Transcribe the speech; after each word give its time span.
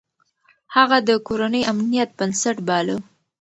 هغه 0.75 0.97
د 1.09 1.09
کورنۍ 1.27 1.61
امنيت 1.71 2.09
بنسټ 2.17 2.57
باله. 2.67 2.95